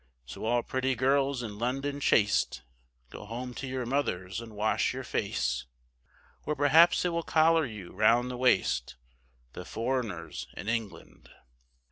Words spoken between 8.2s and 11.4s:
the waist, The foreigners in England.